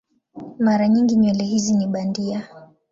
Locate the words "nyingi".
0.87-1.15